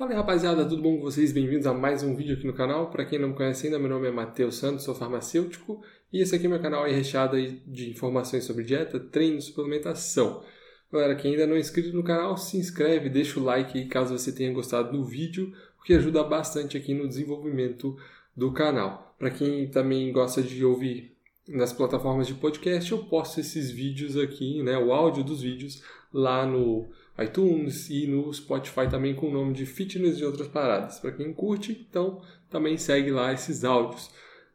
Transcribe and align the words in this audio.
Fala 0.00 0.12
aí 0.12 0.16
rapaziada, 0.16 0.64
tudo 0.64 0.80
bom 0.80 0.96
com 0.96 1.02
vocês? 1.02 1.30
Bem-vindos 1.30 1.66
a 1.66 1.74
mais 1.74 2.02
um 2.02 2.16
vídeo 2.16 2.34
aqui 2.34 2.46
no 2.46 2.54
canal. 2.54 2.90
Para 2.90 3.04
quem 3.04 3.18
não 3.18 3.28
me 3.28 3.34
conhece 3.34 3.66
ainda, 3.66 3.78
meu 3.78 3.90
nome 3.90 4.08
é 4.08 4.10
Matheus 4.10 4.56
Santos, 4.56 4.82
sou 4.82 4.94
farmacêutico 4.94 5.84
e 6.10 6.22
esse 6.22 6.34
aqui 6.34 6.46
é 6.46 6.48
meu 6.48 6.58
canal 6.58 6.86
é 6.86 6.90
recheado 6.90 7.36
de 7.66 7.90
informações 7.90 8.44
sobre 8.44 8.64
dieta, 8.64 8.98
treino 8.98 9.42
suplementação. 9.42 10.42
Galera, 10.90 11.14
quem 11.14 11.32
ainda 11.32 11.46
não 11.46 11.54
é 11.54 11.58
inscrito 11.58 11.94
no 11.94 12.02
canal, 12.02 12.34
se 12.38 12.56
inscreve, 12.56 13.10
deixa 13.10 13.38
o 13.38 13.42
like 13.42 13.88
caso 13.88 14.16
você 14.16 14.32
tenha 14.32 14.50
gostado 14.54 14.90
do 14.90 15.04
vídeo, 15.04 15.52
porque 15.76 15.92
ajuda 15.92 16.24
bastante 16.24 16.78
aqui 16.78 16.94
no 16.94 17.06
desenvolvimento 17.06 17.94
do 18.34 18.54
canal. 18.54 19.14
Para 19.18 19.30
quem 19.30 19.68
também 19.68 20.10
gosta 20.12 20.40
de 20.40 20.64
ouvir 20.64 21.14
nas 21.46 21.74
plataformas 21.74 22.26
de 22.26 22.32
podcast, 22.32 22.90
eu 22.90 23.04
posto 23.04 23.38
esses 23.38 23.70
vídeos 23.70 24.16
aqui, 24.16 24.62
né, 24.62 24.78
o 24.78 24.94
áudio 24.94 25.22
dos 25.22 25.42
vídeos 25.42 25.82
lá 26.10 26.46
no 26.46 26.88
iTunes 27.22 27.90
e 27.90 28.06
no 28.06 28.32
Spotify 28.32 28.88
também 28.90 29.14
com 29.14 29.28
o 29.28 29.32
nome 29.32 29.52
de 29.52 29.66
Fitness 29.66 30.18
e 30.18 30.24
outras 30.24 30.48
paradas. 30.48 30.98
Para 30.98 31.12
quem 31.12 31.32
curte, 31.32 31.86
então 31.88 32.22
também 32.48 32.76
segue 32.76 33.10
lá 33.10 33.32
esses 33.32 33.64
áudios. 33.64 34.10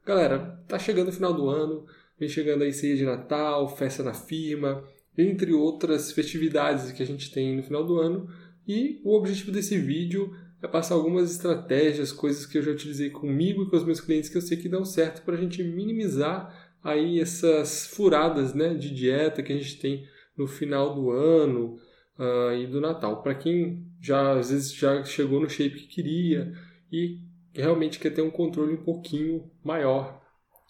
Galera, 0.06 0.60
tá 0.68 0.78
chegando 0.78 1.10
o 1.10 1.14
final 1.14 1.34
do 1.34 1.50
ano, 1.50 1.86
vem 2.20 2.30
chegando 2.30 2.64
aí 2.64 2.72
ceia 2.72 2.96
de 2.96 3.06
Natal, 3.06 3.68
festa 3.76 4.04
na 4.04 4.14
firma, 4.14 4.84
entre 5.18 5.54
outras 5.54 6.12
festividades 6.12 6.92
que 6.92 7.02
a 7.02 7.06
gente 7.06 7.32
tem 7.32 7.56
no 7.56 7.64
final 7.64 7.86
do 7.86 8.00
ano. 8.00 8.30
E 8.68 9.02
o 9.04 9.16
objetivo 9.16 9.52
desse 9.52 9.78
vídeo 9.78 10.36
é 10.62 10.68
passar 10.68 10.96
algumas 10.96 11.32
estratégias, 11.32 12.12
coisas 12.12 12.46
que 12.46 12.58
eu 12.58 12.62
já 12.62 12.72
utilizei 12.72 13.10
comigo 13.10 13.64
e 13.64 13.70
com 13.70 13.76
os 13.76 13.84
meus 13.84 14.00
clientes 14.00 14.30
que 14.30 14.38
eu 14.38 14.42
sei 14.42 14.58
que 14.58 14.70
dão 14.70 14.84
certo 14.84 15.24
para 15.24 15.36
a 15.36 15.38
gente 15.38 15.64
minimizar 15.64 16.74
aí 16.84 17.20
essas 17.20 17.88
furadas 17.88 18.54
né, 18.54 18.74
de 18.74 18.94
dieta 18.94 19.42
que 19.42 19.54
a 19.54 19.58
gente 19.58 19.80
tem 19.80 20.08
no 20.38 20.48
final 20.48 20.94
do 20.94 21.10
ano, 21.12 21.80
uh, 22.20 22.54
e 22.54 22.68
do 22.68 22.82
Natal. 22.82 23.22
Para 23.22 23.36
quem 23.36 23.86
já 24.02 24.34
às 24.34 24.50
vezes 24.50 24.74
já 24.74 25.04
chegou 25.04 25.40
no 25.40 25.50
shape 25.50 25.76
que 25.76 25.88
queria 25.88 26.54
e 26.92 27.20
realmente 27.54 28.00
quer 28.00 28.12
ter 28.12 28.22
um 28.22 28.32
controle 28.32 28.74
um 28.74 28.84
pouquinho 28.84 29.50
maior 29.64 30.22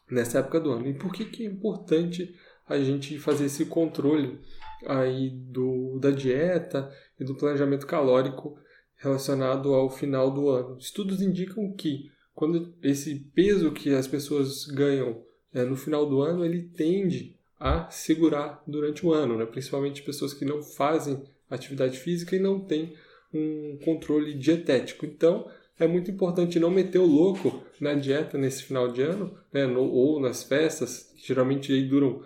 nessa 0.10 0.40
época 0.40 0.60
do 0.60 0.72
ano. 0.72 0.88
E 0.88 0.94
por 0.94 1.12
que, 1.12 1.26
que 1.26 1.44
é 1.44 1.50
importante 1.50 2.36
a 2.68 2.78
gente 2.80 3.18
fazer 3.18 3.46
esse 3.46 3.66
controle 3.66 4.40
aí 4.86 5.30
do, 5.30 6.00
da 6.00 6.12
dieta 6.12 6.92
e 7.20 7.24
do 7.24 7.36
planejamento 7.36 7.88
calórico 7.88 8.58
relacionado 8.96 9.74
ao 9.74 9.90
final 9.90 10.32
do 10.32 10.50
ano? 10.50 10.78
Estudos 10.78 11.22
indicam 11.22 11.74
que 11.74 12.12
quando 12.34 12.76
esse 12.84 13.16
peso 13.34 13.72
que 13.72 13.92
as 13.92 14.08
pessoas 14.08 14.66
ganham 14.66 15.24
é, 15.54 15.64
no 15.64 15.76
final 15.76 16.06
do 16.06 16.22
ano, 16.22 16.44
ele 16.44 16.64
tende 16.64 17.36
a 17.60 17.90
segurar 17.90 18.62
durante 18.68 19.06
o 19.06 19.14
ano, 19.14 19.38
né? 19.38 19.46
principalmente 19.46 20.04
pessoas 20.04 20.34
que 20.34 20.46
não 20.46 20.62
fazem 20.62 21.24
atividade 21.50 21.98
física 21.98 22.36
e 22.36 22.40
não 22.40 22.60
tem 22.60 22.96
um 23.34 23.78
controle 23.84 24.34
dietético. 24.34 25.06
Então, 25.06 25.50
é 25.80 25.88
muito 25.88 26.10
importante 26.10 26.60
não 26.60 26.70
meter 26.70 27.00
o 27.00 27.06
louco 27.06 27.64
na 27.80 27.94
dieta 27.94 28.38
nesse 28.38 28.64
final 28.64 28.92
de 28.92 29.02
ano, 29.02 29.38
né, 29.52 29.66
no, 29.66 29.82
ou 29.82 30.20
nas 30.20 30.44
festas, 30.44 31.12
que 31.18 31.28
geralmente 31.28 31.72
aí 31.72 31.84
duram, 31.84 32.24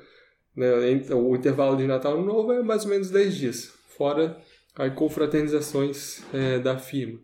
né, 0.56 0.72
o 1.14 1.36
intervalo 1.36 1.76
de 1.76 1.88
Natal 1.88 2.22
Novo 2.22 2.54
é 2.54 2.62
mais 2.62 2.84
ou 2.84 2.92
menos 2.92 3.10
10 3.10 3.36
dias, 3.36 3.74
fora 3.98 4.40
as 4.76 4.94
confraternizações 4.94 6.24
é, 6.34 6.60
da 6.60 6.78
firma. 6.78 7.20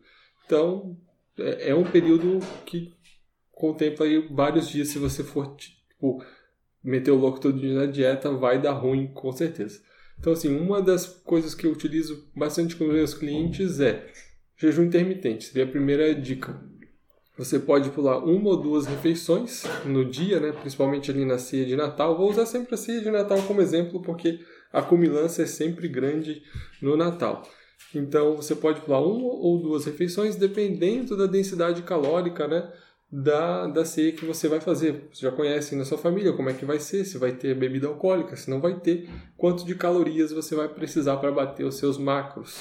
Então, 0.46 0.98
é, 1.38 1.70
é, 1.70 1.76
um 1.76 1.84
período 1.84 2.40
que 2.66 2.92
contempla 3.52 4.06
aí 4.06 4.28
vários 4.30 4.68
dias, 4.68 4.90
se 4.90 4.98
você 5.00 5.24
for 5.24 5.56
tipo, 5.56 6.24
meter 6.86 7.12
o 7.12 7.16
louco 7.16 7.40
todo 7.40 7.60
dia 7.60 7.74
na 7.74 7.86
dieta, 7.86 8.32
vai 8.32 8.62
dar 8.62 8.74
ruim 8.74 9.08
com 9.08 9.32
certeza. 9.32 9.82
Então, 10.20 10.32
assim, 10.32 10.56
uma 10.56 10.82
das 10.82 11.06
coisas 11.06 11.54
que 11.54 11.68
eu 11.68 11.72
utilizo 11.72 12.30
bastante 12.36 12.76
com 12.76 12.86
os 12.86 12.94
meus 12.94 13.14
clientes 13.14 13.80
é 13.80 14.08
jejum 14.58 14.84
intermitente. 14.84 15.46
Seria 15.46 15.66
a 15.66 15.68
primeira 15.68 16.14
dica. 16.14 16.62
Você 17.38 17.60
pode 17.60 17.90
pular 17.90 18.20
uma 18.20 18.52
ou 18.52 18.62
duas 18.62 18.86
refeições 18.86 19.64
no 19.86 20.06
dia, 20.06 20.40
né? 20.40 20.54
principalmente 20.54 21.12
ali 21.12 21.26
na 21.26 21.38
ceia 21.38 21.66
de 21.66 21.76
Natal. 21.76 22.18
Vou 22.18 22.30
usar 22.30 22.46
sempre 22.46 22.76
a 22.76 22.78
ceia 22.78 23.02
de 23.02 23.12
Natal 23.12 23.42
como 23.42 23.62
exemplo, 23.62 24.02
porque 24.02 24.40
a 24.72 24.82
cumilância 24.82 25.44
é 25.44 25.46
sempre 25.46 25.90
grande 25.90 26.42
no 26.82 26.96
Natal. 26.96 27.44
Então, 27.94 28.38
você 28.38 28.56
pode 28.56 28.82
pular 28.82 29.02
uma 29.02 29.28
ou 29.28 29.62
duas 29.62 29.86
refeições, 29.86 30.38
dependendo 30.38 31.18
da 31.18 31.26
densidade 31.26 31.82
calórica, 31.82 32.48
né? 32.48 32.72
Da, 33.16 33.66
da 33.68 33.86
ceia 33.86 34.12
que 34.12 34.26
você 34.26 34.50
vai 34.50 34.60
fazer. 34.60 35.08
Você 35.10 35.22
já 35.22 35.32
conhece 35.32 35.74
na 35.74 35.86
sua 35.86 35.98
família 35.98 36.34
como 36.34 36.50
é 36.50 36.54
que 36.54 36.66
vai 36.66 36.80
ser, 36.80 37.06
se 37.06 37.18
vai 37.18 37.32
ter 37.32 37.56
bebida 37.56 37.88
alcoólica, 37.88 38.36
se 38.36 38.50
não 38.50 38.60
vai 38.60 38.78
ter, 38.78 39.10
quanto 39.38 39.66
de 39.66 39.74
calorias 39.74 40.34
você 40.34 40.54
vai 40.54 40.68
precisar 40.68 41.16
para 41.18 41.32
bater 41.32 41.66
os 41.66 41.76
seus 41.76 41.98
macros. 41.98 42.60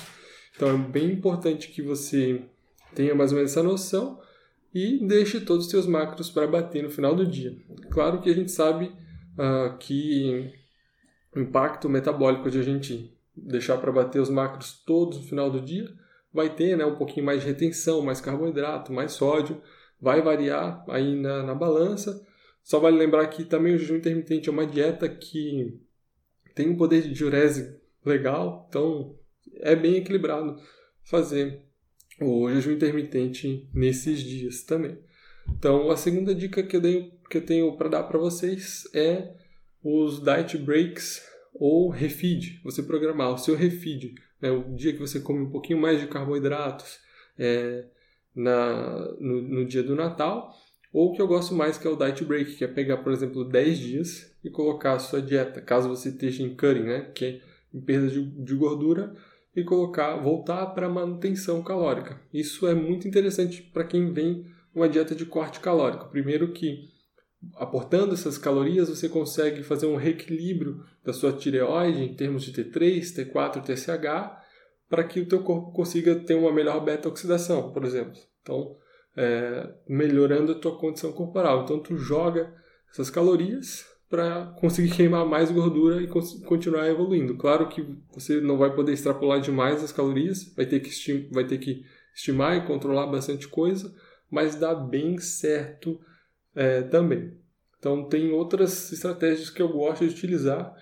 Então 0.54 0.69
é 0.69 0.76
bem 0.76 1.10
importante 1.10 1.69
que 1.69 1.82
você 1.82 2.41
tenha 2.94 3.16
mais 3.16 3.32
ou 3.32 3.37
menos 3.37 3.50
essa 3.50 3.64
noção 3.64 4.20
e 4.72 5.04
deixe 5.04 5.41
todos 5.41 5.64
os 5.64 5.70
seus 5.70 5.87
macros 5.87 6.31
para 6.31 6.47
bater 6.47 6.84
no 6.84 6.91
final 6.91 7.16
do 7.16 7.26
dia. 7.26 7.56
Claro 7.91 8.20
que 8.20 8.31
a 8.31 8.34
gente 8.34 8.53
sabe 8.53 8.87
uh, 8.87 9.76
que 9.78 10.53
o 11.34 11.41
impacto 11.41 11.88
metabólico 11.88 12.48
de 12.48 12.60
a 12.60 12.62
gente 12.62 13.12
deixar 13.37 13.78
para 13.78 13.91
bater 13.91 14.20
os 14.20 14.31
macros 14.31 14.72
todos 14.87 15.19
no 15.19 15.25
final 15.25 15.50
do 15.50 15.60
dia 15.60 15.93
vai 16.32 16.48
ter 16.48 16.76
né, 16.76 16.87
um 16.87 16.94
pouquinho 16.94 17.26
mais 17.26 17.41
de 17.41 17.48
retenção, 17.48 18.03
mais 18.03 18.20
carboidrato, 18.20 18.93
mais 18.93 19.12
sódio, 19.12 19.60
vai 20.04 20.20
variar 20.20 20.84
aí 20.88 21.16
na, 21.16 21.42
na 21.42 21.54
balança. 21.54 22.22
Só 22.62 22.78
vale 22.78 22.98
lembrar 22.98 23.26
que 23.28 23.44
também 23.44 23.75
o 23.75 23.78
jejum 23.78 23.97
intermitente 23.97 24.48
é 24.48 24.53
uma 24.53 24.66
dieta 24.66 25.09
que 25.09 25.81
tem 26.54 26.69
um 26.69 26.76
poder 26.76 27.03
de 27.03 27.12
diurese 27.12 27.81
legal, 28.04 28.66
então 28.69 29.19
é 29.60 29.75
bem 29.75 29.97
equilibrado 29.97 30.60
fazer 31.03 31.62
o 32.20 32.50
jejum 32.50 32.72
intermitente 32.72 33.69
nesses 33.72 34.20
dias 34.20 34.62
também. 34.62 34.98
Então, 35.48 35.91
a 35.91 35.97
segunda 35.97 36.34
dica 36.34 36.62
que 36.62 36.76
eu, 36.76 36.82
tenho, 36.82 37.12
que 37.28 37.38
eu 37.38 37.44
tenho 37.44 37.76
para 37.76 37.88
dar 37.88 38.03
para 38.04 38.19
vocês 38.19 38.84
é 38.94 39.34
os 39.82 40.22
diet 40.22 40.56
breaks 40.59 41.22
ou 41.54 41.88
refeed. 41.88 42.60
Você 42.62 42.82
programar 42.82 43.32
o 43.32 43.38
seu 43.38 43.54
refeed, 43.56 44.14
né, 44.41 44.50
o 44.50 44.75
dia 44.75 44.93
que 44.93 44.98
você 44.98 45.20
come 45.20 45.41
um 45.41 45.50
pouquinho 45.50 45.81
mais 45.81 46.00
de 46.00 46.06
carboidratos, 46.06 46.98
é, 47.38 47.87
na, 48.34 49.14
no, 49.20 49.42
no 49.42 49.64
dia 49.64 49.82
do 49.82 49.94
Natal, 49.94 50.52
ou 50.92 51.10
o 51.10 51.12
que 51.12 51.20
eu 51.20 51.26
gosto 51.26 51.54
mais 51.54 51.76
que 51.76 51.86
é 51.86 51.90
o 51.90 51.96
diet 51.96 52.24
break, 52.24 52.56
que 52.56 52.64
é 52.64 52.68
pegar, 52.68 52.98
por 52.98 53.12
exemplo, 53.12 53.44
10 53.44 53.78
dias 53.78 54.36
e 54.44 54.50
colocar 54.50 54.92
a 54.92 54.98
sua 54.98 55.20
dieta, 55.20 55.60
caso 55.60 55.88
você 55.88 56.08
esteja 56.10 56.42
em 56.42 56.56
cutting, 56.56 56.84
né, 56.84 57.00
que 57.14 57.24
é 57.24 57.40
em 57.72 57.80
perda 57.80 58.08
de, 58.08 58.22
de 58.22 58.54
gordura, 58.54 59.14
e 59.56 59.62
colocar, 59.62 60.16
voltar 60.16 60.66
para 60.66 60.88
manutenção 60.88 61.62
calórica. 61.62 62.20
Isso 62.32 62.66
é 62.66 62.74
muito 62.74 63.06
interessante 63.06 63.62
para 63.62 63.84
quem 63.84 64.12
vem 64.12 64.46
uma 64.74 64.88
dieta 64.88 65.14
de 65.14 65.24
corte 65.24 65.60
calórico. 65.60 66.08
Primeiro 66.08 66.52
que 66.52 66.92
aportando 67.56 68.14
essas 68.14 68.38
calorias, 68.38 68.88
você 68.88 69.08
consegue 69.08 69.62
fazer 69.62 69.86
um 69.86 69.96
reequilíbrio 69.96 70.84
da 71.04 71.12
sua 71.12 71.32
tireoide 71.32 72.02
em 72.02 72.14
termos 72.14 72.42
de 72.42 72.52
T3, 72.52 73.00
T4, 73.00 73.62
TSH, 73.62 74.44
para 74.88 75.04
que 75.04 75.20
o 75.20 75.28
teu 75.28 75.42
corpo 75.42 75.72
consiga 75.72 76.14
ter 76.14 76.34
uma 76.34 76.52
melhor 76.52 76.84
beta-oxidação, 76.84 77.72
por 77.72 77.84
exemplo. 77.84 78.18
Então, 78.42 78.76
é, 79.16 79.72
melhorando 79.88 80.52
a 80.52 80.54
tua 80.54 80.78
condição 80.78 81.12
corporal. 81.12 81.62
Então, 81.62 81.80
tu 81.80 81.96
joga 81.96 82.54
essas 82.90 83.10
calorias 83.10 83.86
para 84.08 84.46
conseguir 84.60 84.94
queimar 84.94 85.26
mais 85.26 85.50
gordura 85.50 86.00
e 86.02 86.06
continuar 86.06 86.88
evoluindo. 86.88 87.36
Claro 87.36 87.68
que 87.68 87.84
você 88.12 88.40
não 88.40 88.56
vai 88.56 88.74
poder 88.74 88.92
extrapolar 88.92 89.40
demais 89.40 89.82
as 89.82 89.90
calorias, 89.90 90.52
vai 90.54 90.66
ter 90.66 90.80
que, 90.80 91.28
vai 91.32 91.44
ter 91.44 91.58
que 91.58 91.84
estimar 92.14 92.56
e 92.56 92.66
controlar 92.66 93.06
bastante 93.06 93.48
coisa, 93.48 93.92
mas 94.30 94.54
dá 94.54 94.74
bem 94.74 95.18
certo 95.18 96.00
é, 96.54 96.82
também. 96.82 97.36
Então, 97.78 98.08
tem 98.08 98.30
outras 98.30 98.92
estratégias 98.92 99.50
que 99.50 99.60
eu 99.60 99.68
gosto 99.68 100.06
de 100.06 100.14
utilizar, 100.14 100.74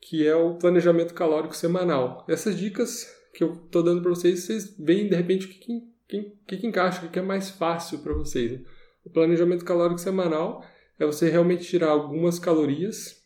que 0.00 0.26
é 0.26 0.36
o 0.36 0.54
planejamento 0.54 1.14
calórico 1.14 1.56
semanal. 1.56 2.24
Essas 2.28 2.56
dicas 2.56 3.10
que 3.34 3.42
eu 3.42 3.52
estou 3.64 3.82
dando 3.82 4.00
para 4.00 4.10
vocês, 4.10 4.44
vocês 4.44 4.76
veem 4.78 5.08
de 5.08 5.16
repente 5.16 5.46
o 5.46 5.48
que, 5.48 5.82
que, 6.08 6.32
que, 6.46 6.56
que 6.56 6.66
encaixa, 6.66 7.04
o 7.04 7.10
que 7.10 7.18
é 7.18 7.22
mais 7.22 7.50
fácil 7.50 7.98
para 7.98 8.14
vocês. 8.14 8.52
Né? 8.52 8.60
O 9.04 9.10
planejamento 9.10 9.64
calórico 9.64 10.00
semanal 10.00 10.64
é 10.98 11.04
você 11.04 11.28
realmente 11.28 11.64
tirar 11.64 11.88
algumas 11.88 12.38
calorias 12.38 13.22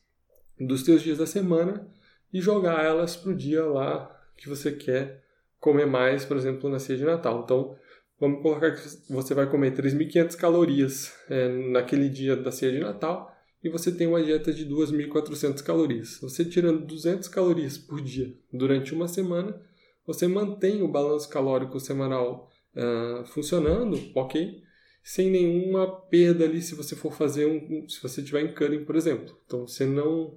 dos 0.58 0.84
seus 0.84 1.02
dias 1.02 1.18
da 1.18 1.26
semana 1.26 1.86
e 2.32 2.40
jogar 2.40 2.84
elas 2.84 3.16
para 3.16 3.30
o 3.30 3.36
dia 3.36 3.64
lá 3.64 4.10
que 4.36 4.48
você 4.48 4.72
quer 4.72 5.22
comer 5.60 5.86
mais, 5.86 6.24
por 6.24 6.36
exemplo, 6.36 6.70
na 6.70 6.78
ceia 6.78 6.98
de 6.98 7.04
Natal. 7.04 7.42
Então, 7.44 7.76
vamos 8.18 8.42
colocar 8.42 8.72
que 8.72 8.82
você 9.10 9.34
vai 9.34 9.48
comer 9.48 9.72
3.500 9.74 10.36
calorias 10.36 11.14
é, 11.28 11.48
naquele 11.70 12.08
dia 12.08 12.36
da 12.36 12.50
ceia 12.50 12.72
de 12.72 12.80
Natal 12.80 13.30
e 13.62 13.68
você 13.68 13.92
tem 13.92 14.06
uma 14.06 14.22
dieta 14.22 14.52
de 14.52 14.66
2.400 14.66 15.62
calorias. 15.62 16.18
Você 16.20 16.44
tirando 16.44 16.86
200 16.86 17.28
calorias 17.28 17.76
por 17.76 18.00
dia 18.00 18.32
durante 18.52 18.94
uma 18.94 19.08
semana, 19.08 19.60
você 20.08 20.26
mantém 20.26 20.82
o 20.82 20.88
balanço 20.88 21.28
calórico 21.28 21.78
semanal 21.78 22.50
uh, 22.74 23.26
funcionando, 23.26 24.00
ok? 24.14 24.62
Sem 25.02 25.30
nenhuma 25.30 25.86
perda 25.86 26.46
ali 26.46 26.62
se 26.62 26.74
você 26.74 26.96
for 26.96 27.12
fazer 27.12 27.44
um. 27.44 27.86
se 27.86 28.02
você 28.02 28.22
tiver 28.22 28.40
em 28.40 28.54
cutting, 28.54 28.86
por 28.86 28.96
exemplo. 28.96 29.36
Então 29.44 29.66
você 29.66 29.84
não, 29.84 30.34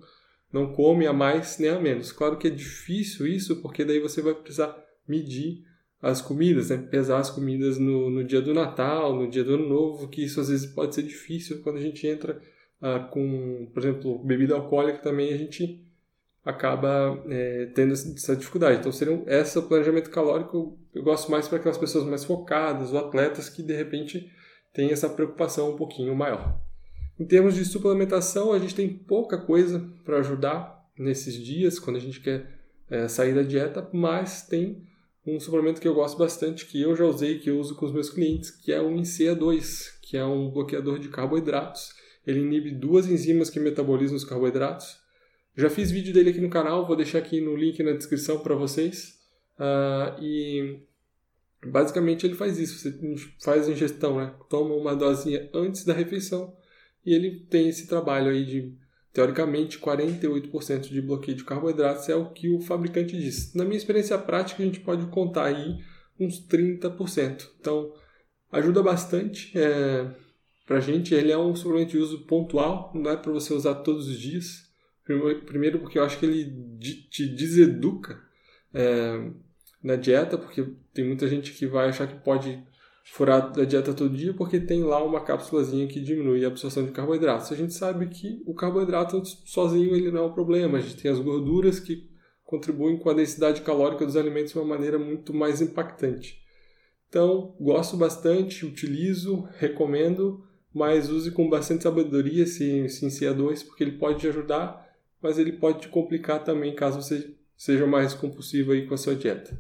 não 0.52 0.74
come 0.74 1.08
a 1.08 1.14
mais 1.14 1.58
nem 1.58 1.70
a 1.70 1.80
menos. 1.80 2.12
Claro 2.12 2.38
que 2.38 2.48
é 2.48 2.52
difícil 2.52 3.26
isso, 3.26 3.62
porque 3.62 3.86
daí 3.86 4.02
você 4.02 4.22
vai 4.22 4.36
precisar 4.36 4.78
medir 5.08 5.64
as 6.02 6.22
comidas, 6.22 6.70
né? 6.70 6.78
pesar 6.92 7.20
as 7.20 7.30
comidas 7.30 7.78
no, 7.78 8.10
no 8.10 8.26
dia 8.26 8.42
do 8.42 8.54
Natal, 8.54 9.16
no 9.16 9.30
dia 9.30 9.44
do 9.44 9.54
Ano 9.54 9.70
Novo, 9.70 10.10
que 10.10 10.22
isso 10.22 10.42
às 10.42 10.50
vezes 10.50 10.66
pode 10.66 10.96
ser 10.96 11.04
difícil 11.04 11.62
quando 11.62 11.78
a 11.78 11.82
gente 11.82 12.06
entra 12.06 12.42
uh, 12.82 13.10
com, 13.10 13.70
por 13.74 13.82
exemplo, 13.82 14.20
bebida 14.20 14.54
alcoólica 14.54 15.00
também 15.00 15.32
a 15.32 15.38
gente 15.38 15.82
acaba 16.44 17.22
é, 17.30 17.68
tendo 17.76 17.94
essa 17.94 18.36
dificuldade. 18.36 18.80
Então, 18.80 18.92
seria 18.92 19.14
um, 19.14 19.24
esse 19.28 19.62
planejamento 19.62 20.10
calórico 20.10 20.78
eu 20.94 21.04
gosto 21.04 21.32
mais 21.32 21.48
para 21.48 21.58
aquelas 21.58 21.78
pessoas 21.78 22.06
mais 22.06 22.24
focadas, 22.24 22.92
ou 22.92 23.00
atletas 23.00 23.50
que 23.50 23.64
de 23.64 23.74
repente 23.74 24.30
têm 24.74 24.92
essa 24.92 25.10
preocupação 25.10 25.72
um 25.72 25.78
pouquinho 25.78 26.16
maior. 26.16 26.60
Em 27.20 27.26
termos 27.26 27.56
de 27.56 27.64
suplementação, 27.64 28.52
a 28.52 28.60
gente 28.60 28.76
tem 28.76 28.90
pouca 28.90 29.38
coisa 29.38 29.80
para 30.04 30.18
ajudar 30.18 30.82
nesses 30.98 31.36
dias, 31.36 31.80
quando 31.80 31.98
a 31.98 32.00
gente 32.00 32.20
quer 32.20 32.48
é, 32.90 33.08
sair 33.08 33.34
da 33.34 33.44
dieta, 33.44 33.88
mas 33.94 34.46
tem 34.48 34.84
um 35.26 35.40
suplemento 35.40 35.80
que 35.80 35.88
eu 35.88 35.94
gosto 35.94 36.18
bastante, 36.18 36.66
que 36.66 36.82
eu 36.82 36.96
já 36.96 37.06
usei, 37.06 37.40
que 37.40 37.50
eu 37.50 37.60
uso 37.60 37.76
com 37.76 37.86
os 37.86 37.94
meus 37.94 38.10
clientes, 38.10 38.50
que 38.50 38.72
é 38.72 38.82
o 38.82 38.90
INCEA2, 38.90 40.00
que 40.02 40.18
é 40.18 40.26
um 40.26 40.50
bloqueador 40.50 41.00
de 41.00 41.10
carboidratos. 41.10 41.94
Ele 42.26 42.40
inibe 42.40 42.72
duas 42.72 43.08
enzimas 43.08 43.50
que 43.50 43.60
metabolizam 43.60 44.18
os 44.18 44.26
carboidratos. 44.26 45.00
Já 45.56 45.70
fiz 45.70 45.92
vídeo 45.92 46.14
dele 46.14 46.30
aqui 46.30 46.42
no 46.42 46.50
canal, 46.50 46.86
vou 46.88 46.96
deixar 46.96 47.20
aqui 47.20 47.42
no 47.42 47.56
link 47.56 47.82
na 47.84 47.92
descrição 47.92 48.40
para 48.40 48.56
vocês. 48.56 49.20
Uh, 49.60 50.22
e 50.22 50.80
basicamente 51.66 52.26
ele 52.26 52.36
faz 52.36 52.58
isso, 52.58 52.80
você 52.80 52.98
faz 53.44 53.70
ingestão, 53.70 54.18
né? 54.18 54.34
toma 54.50 54.74
uma 54.74 54.96
dosinha 54.96 55.50
antes 55.54 55.84
da 55.86 55.94
refeição 55.94 56.56
e 57.06 57.14
ele 57.14 57.42
tem 57.42 57.70
esse 57.70 57.86
trabalho 57.86 58.32
aí 58.32 58.44
de 58.44 58.76
Teoricamente, 59.14 59.78
48% 59.78 60.90
de 60.90 61.02
bloqueio 61.02 61.36
de 61.36 61.44
carboidratos 61.44 62.08
é 62.08 62.16
o 62.16 62.30
que 62.30 62.50
o 62.50 62.62
fabricante 62.62 63.18
diz. 63.20 63.54
Na 63.54 63.66
minha 63.66 63.76
experiência 63.76 64.18
prática, 64.18 64.64
a 64.64 64.66
gente 64.66 64.80
pode 64.80 65.06
contar 65.08 65.46
aí 65.46 65.80
uns 66.18 66.40
30%. 66.48 67.50
Então, 67.60 67.94
ajuda 68.50 68.82
bastante 68.82 69.52
é, 69.58 70.10
para 70.66 70.78
a 70.78 70.80
gente. 70.80 71.14
Ele 71.14 71.30
é 71.30 71.38
um 71.38 71.54
suplemento 71.54 71.92
de 71.92 71.98
uso 71.98 72.20
pontual, 72.20 72.90
não 72.96 73.12
é 73.12 73.18
para 73.18 73.34
você 73.34 73.54
usar 73.54 73.76
todos 73.76 74.08
os 74.08 74.18
dias. 74.18 74.71
Primeiro, 75.46 75.80
porque 75.80 75.98
eu 76.00 76.04
acho 76.04 76.20
que 76.20 76.26
ele 76.26 76.54
te 77.10 77.28
deseduca 77.28 78.22
é, 78.74 79.30
na 79.84 79.96
dieta, 79.96 80.38
porque 80.38 80.66
tem 80.94 81.06
muita 81.06 81.28
gente 81.28 81.54
que 81.54 81.66
vai 81.66 81.90
achar 81.90 82.08
que 82.08 82.24
pode 82.24 82.64
furar 83.04 83.52
da 83.52 83.64
dieta 83.64 83.94
todo 83.94 84.16
dia 84.16 84.34
porque 84.34 84.60
tem 84.60 84.84
lá 84.84 85.04
uma 85.04 85.24
cápsulazinha 85.24 85.88
que 85.88 86.00
diminui 86.00 86.46
a 86.46 86.48
absorção 86.48 86.86
de 86.86 86.92
carboidratos. 86.92 87.52
A 87.52 87.56
gente 87.56 87.74
sabe 87.74 88.08
que 88.08 88.42
o 88.46 88.54
carboidrato 88.54 89.22
sozinho 89.46 89.96
ele 89.96 90.12
não 90.12 90.24
é 90.24 90.28
o 90.28 90.34
problema, 90.34 90.78
a 90.78 90.82
gente 90.82 91.02
tem 91.02 91.12
as 91.12 91.20
gorduras 91.20 91.80
que 91.80 92.10
contribuem 92.44 92.98
com 92.98 93.10
a 93.10 93.14
densidade 93.14 93.62
calórica 93.62 94.06
dos 94.06 94.18
alimentos 94.18 94.52
de 94.52 94.60
uma 94.60 94.68
maneira 94.68 95.00
muito 95.00 95.34
mais 95.34 95.62
impactante. 95.62 96.40
Então, 97.08 97.56
gosto 97.60 97.98
bastante, 97.98 98.66
utilizo, 98.66 99.48
recomendo, 99.58 100.44
mas 100.74 101.10
use 101.10 101.32
com 101.32 101.50
bastante 101.50 101.84
sabedoria 101.84 102.44
esse, 102.44 102.80
esse 102.80 103.06
INCEA2, 103.06 103.66
porque 103.66 103.84
ele 103.84 103.98
pode 103.98 104.20
te 104.20 104.28
ajudar, 104.28 104.81
mas 105.22 105.38
ele 105.38 105.54
pode 105.54 105.82
te 105.82 105.88
complicar 105.88 106.44
também 106.44 106.74
caso 106.76 107.02
você 107.02 107.36
seja 107.56 107.86
mais 107.86 108.14
compulsivo 108.14 108.72
aí 108.72 108.88
com 108.88 108.94
a 108.94 108.98
sua 108.98 109.16
dieta 109.16 109.60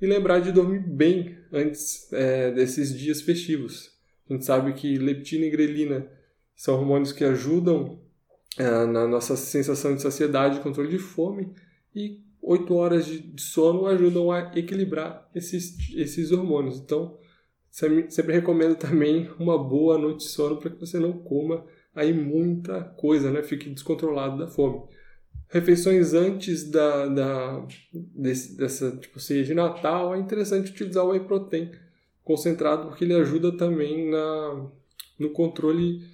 e 0.00 0.06
lembrar 0.06 0.40
de 0.40 0.52
dormir 0.52 0.80
bem 0.80 1.36
antes 1.52 2.12
é, 2.12 2.50
desses 2.52 2.96
dias 2.96 3.20
festivos. 3.20 3.90
A 4.28 4.32
gente 4.32 4.44
sabe 4.44 4.72
que 4.74 4.96
leptina 4.96 5.46
e 5.46 5.50
grelina 5.50 6.08
são 6.54 6.74
hormônios 6.74 7.12
que 7.12 7.24
ajudam 7.24 8.00
é, 8.56 8.86
na 8.86 9.06
nossa 9.06 9.36
sensação 9.36 9.94
de 9.94 10.02
saciedade 10.02 10.60
controle 10.60 10.90
de 10.90 10.98
fome, 10.98 11.52
e 11.94 12.20
8 12.40 12.74
horas 12.74 13.06
de 13.06 13.40
sono 13.40 13.86
ajudam 13.86 14.30
a 14.30 14.52
equilibrar 14.54 15.28
esses, 15.34 15.76
esses 15.94 16.30
hormônios. 16.30 16.78
Então, 16.78 17.18
sempre 17.70 18.32
recomendo 18.32 18.76
também 18.76 19.30
uma 19.38 19.58
boa 19.58 19.98
noite 19.98 20.24
de 20.24 20.30
sono 20.30 20.56
para 20.56 20.70
que 20.70 20.80
você 20.80 20.98
não 20.98 21.12
coma 21.12 21.64
aí 21.98 22.12
muita 22.12 22.82
coisa, 22.96 23.30
né? 23.30 23.42
Fique 23.42 23.68
descontrolado 23.68 24.38
da 24.38 24.48
fome 24.48 24.82
refeições 25.48 26.12
antes 26.12 26.70
da, 26.70 27.06
da 27.06 27.66
desse, 27.92 28.56
dessa 28.56 28.96
tipo 28.96 29.18
ceia 29.18 29.42
de 29.42 29.54
Natal, 29.54 30.14
é 30.14 30.18
interessante 30.18 30.70
utilizar 30.70 31.04
o 31.04 31.10
whey 31.10 31.20
protein 31.20 31.72
concentrado 32.22 32.88
porque 32.88 33.04
ele 33.04 33.14
ajuda 33.14 33.56
também 33.56 34.10
na, 34.10 34.70
no 35.18 35.30
controle 35.30 36.06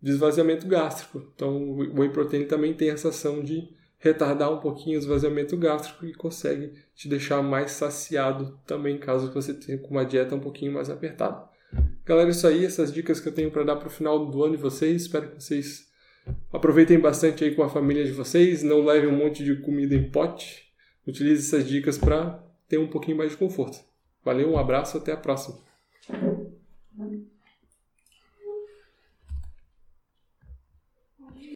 de 0.00 0.12
esvaziamento 0.12 0.66
gástrico. 0.68 1.30
Então, 1.34 1.70
o 1.70 2.00
whey 2.00 2.10
protein 2.10 2.44
também 2.44 2.72
tem 2.72 2.90
essa 2.90 3.08
ação 3.08 3.42
de 3.42 3.68
retardar 3.98 4.52
um 4.52 4.60
pouquinho 4.60 4.96
o 4.96 5.00
esvaziamento 5.00 5.56
gástrico 5.56 6.06
e 6.06 6.14
consegue 6.14 6.72
te 6.94 7.08
deixar 7.08 7.42
mais 7.42 7.72
saciado 7.72 8.56
também, 8.64 8.98
caso 8.98 9.32
você 9.32 9.52
tenha 9.52 9.82
uma 9.88 10.04
dieta 10.04 10.36
um 10.36 10.40
pouquinho 10.40 10.72
mais 10.72 10.88
apertada. 10.88 11.48
Galera, 12.06 12.30
isso 12.30 12.46
aí, 12.46 12.64
essas 12.64 12.92
dicas 12.92 13.20
que 13.20 13.28
eu 13.28 13.34
tenho 13.34 13.50
para 13.50 13.64
dar 13.64 13.76
para 13.76 13.88
o 13.88 13.90
final 13.90 14.24
do 14.26 14.44
ano 14.44 14.56
de 14.56 14.62
vocês. 14.62 15.02
Espero 15.02 15.28
que 15.28 15.42
vocês 15.42 15.86
Aproveitem 16.52 16.98
bastante 16.98 17.44
aí 17.44 17.54
com 17.54 17.62
a 17.62 17.68
família 17.68 18.04
de 18.04 18.12
vocês, 18.12 18.62
não 18.62 18.84
levem 18.84 19.08
um 19.08 19.16
monte 19.16 19.44
de 19.44 19.56
comida 19.56 19.94
em 19.94 20.10
pote. 20.10 20.64
Utilize 21.06 21.46
essas 21.46 21.68
dicas 21.68 21.98
para 21.98 22.42
ter 22.68 22.78
um 22.78 22.88
pouquinho 22.88 23.16
mais 23.16 23.30
de 23.30 23.36
conforto. 23.36 23.78
Valeu, 24.24 24.50
um 24.50 24.58
abraço, 24.58 24.96
até 24.96 25.12
a 25.12 25.16
próxima. 25.16 25.65